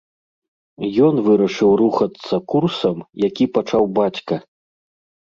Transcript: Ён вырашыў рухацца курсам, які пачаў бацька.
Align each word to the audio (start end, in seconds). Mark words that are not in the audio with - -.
Ён 1.07 1.19
вырашыў 1.27 1.71
рухацца 1.81 2.35
курсам, 2.53 2.97
які 3.27 3.45
пачаў 3.59 3.83
бацька. 3.99 4.35